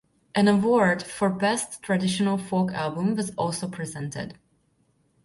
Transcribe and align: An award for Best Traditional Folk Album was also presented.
An 0.33 0.47
award 0.47 1.03
for 1.03 1.29
Best 1.29 1.83
Traditional 1.83 2.35
Folk 2.39 2.71
Album 2.71 3.15
was 3.15 3.29
also 3.35 3.67
presented. 3.67 4.35